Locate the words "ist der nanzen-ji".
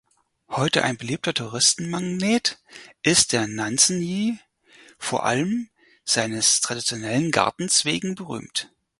3.03-4.39